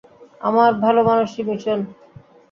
আমার 0.41 0.71
ভালোমানুষি 0.83 1.41
মিশন? 1.47 1.79